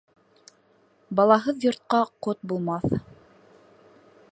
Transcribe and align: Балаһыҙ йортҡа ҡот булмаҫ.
Балаһыҙ 1.19 1.67
йортҡа 1.69 2.01
ҡот 2.27 2.41
булмаҫ. 2.53 2.91